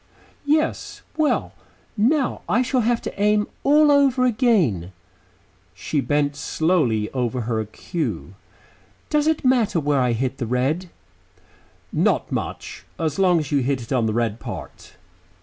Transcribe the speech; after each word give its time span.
"Yes. 0.47 1.03
Well, 1.15 1.53
now 1.95 2.41
I 2.49 2.63
shall 2.63 2.81
have 2.81 3.03
to 3.03 3.21
aim 3.21 3.47
all 3.63 3.91
over 3.91 4.25
again." 4.25 4.93
She 5.75 6.01
bent 6.01 6.35
slowly 6.35 7.11
over 7.11 7.41
her 7.41 7.63
cue. 7.65 8.33
"Does 9.11 9.27
it 9.27 9.45
matter 9.45 9.79
where 9.79 9.99
I 10.01 10.13
hit 10.13 10.39
the 10.39 10.47
red?" 10.47 10.89
"Not 11.93 12.31
much. 12.31 12.83
As 12.97 13.19
long 13.19 13.37
as 13.37 13.51
you 13.51 13.59
hit 13.59 13.83
it 13.83 13.93
on 13.93 14.07
the 14.07 14.13
red 14.13 14.39
part." 14.39 14.95